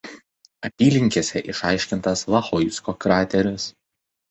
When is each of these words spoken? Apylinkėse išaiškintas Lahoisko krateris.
Apylinkėse 0.69 1.43
išaiškintas 1.53 2.25
Lahoisko 2.37 2.99
krateris. 3.07 3.71